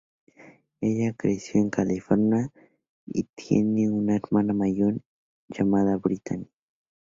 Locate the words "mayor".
4.51-4.99